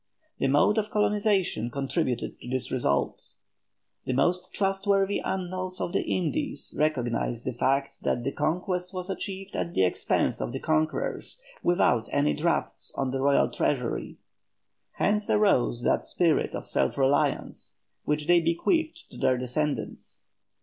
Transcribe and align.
The 0.39 0.47
mode 0.47 0.79
of 0.79 0.89
colonization 0.89 1.69
contributed 1.69 2.39
to 2.39 2.49
this 2.49 2.71
result. 2.71 3.21
The 4.05 4.13
most 4.13 4.51
trustworthy 4.51 5.19
annals 5.21 5.79
of 5.79 5.93
the 5.93 6.01
Indies 6.01 6.73
recognise 6.75 7.43
the 7.43 7.53
fact 7.53 8.01
that 8.01 8.23
the 8.23 8.31
conquest 8.31 8.95
was 8.95 9.11
achieved 9.11 9.55
at 9.55 9.75
the 9.75 9.83
expense 9.85 10.41
of 10.41 10.53
the 10.53 10.59
conquerors, 10.59 11.39
without 11.61 12.09
any 12.11 12.33
drafts 12.33 12.91
on 12.97 13.11
the 13.11 13.21
royal 13.21 13.51
treasury. 13.51 14.17
Hence 14.93 15.29
arose 15.29 15.83
that 15.83 16.03
spirit 16.03 16.55
of 16.55 16.65
self 16.65 16.97
reliance 16.97 17.77
which 18.03 18.25
they 18.25 18.39
bequeathed 18.39 19.03
to 19.11 19.19
their 19.19 19.37
descendants. 19.37 20.23